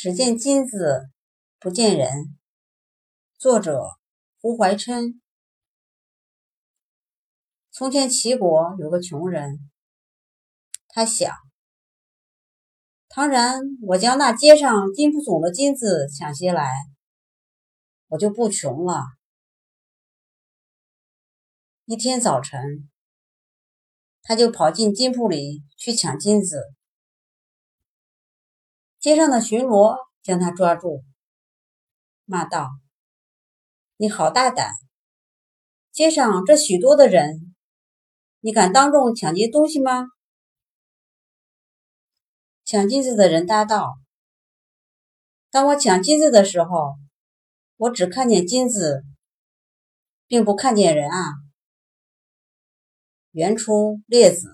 [0.00, 1.10] 只见金子，
[1.58, 2.38] 不见人。
[3.36, 3.82] 作者：
[4.40, 5.20] 胡怀琛。
[7.72, 9.58] 从前齐国有个穷人，
[10.86, 11.34] 他想：
[13.08, 16.72] 当然，我将那街上金铺总的金子抢些来，
[18.06, 19.02] 我就不穷了。
[21.86, 22.88] 一天早晨，
[24.22, 26.62] 他就跑进金铺里去抢金子。
[29.08, 31.02] 街上的巡逻将他抓住，
[32.26, 32.68] 骂道
[33.96, 34.74] ：“你好大胆！
[35.90, 37.56] 街上这许多的人，
[38.40, 40.08] 你敢当众抢劫东西吗？”
[42.66, 43.94] 抢金子的人答道
[45.50, 46.96] ：“当我抢金子的时候，
[47.78, 49.04] 我只看见金子，
[50.26, 51.32] 并不看见人啊。”
[53.32, 53.72] 原出
[54.06, 54.42] 《列子》。